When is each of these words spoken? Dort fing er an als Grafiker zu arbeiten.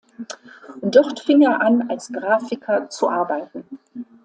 Dort 0.81 1.19
fing 1.19 1.43
er 1.43 1.61
an 1.61 1.87
als 1.91 2.11
Grafiker 2.11 2.89
zu 2.89 3.07
arbeiten. 3.07 3.63